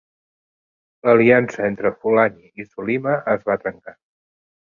L'aliança 1.07 1.67
entre 1.73 1.91
Fulani 1.99 2.49
i 2.63 2.67
Solima 2.71 3.13
es 3.35 3.47
va 3.51 3.61
trencar. 3.67 3.97